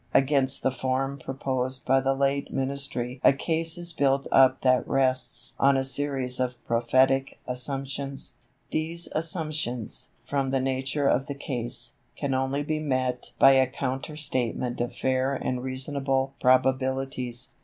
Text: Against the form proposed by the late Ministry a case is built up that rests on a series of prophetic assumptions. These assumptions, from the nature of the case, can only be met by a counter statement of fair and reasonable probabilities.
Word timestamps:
Against 0.15 0.63
the 0.63 0.71
form 0.71 1.19
proposed 1.23 1.85
by 1.85 2.01
the 2.01 2.15
late 2.15 2.51
Ministry 2.51 3.21
a 3.23 3.33
case 3.33 3.77
is 3.77 3.93
built 3.93 4.25
up 4.31 4.61
that 4.61 4.87
rests 4.87 5.53
on 5.59 5.77
a 5.77 5.83
series 5.83 6.39
of 6.39 6.55
prophetic 6.65 7.37
assumptions. 7.45 8.33
These 8.71 9.09
assumptions, 9.13 10.09
from 10.25 10.49
the 10.49 10.59
nature 10.59 11.07
of 11.07 11.27
the 11.27 11.35
case, 11.35 11.97
can 12.15 12.33
only 12.33 12.63
be 12.63 12.79
met 12.79 13.33
by 13.37 13.51
a 13.51 13.67
counter 13.67 14.15
statement 14.15 14.81
of 14.81 14.95
fair 14.95 15.35
and 15.35 15.61
reasonable 15.61 16.33
probabilities. 16.41 17.51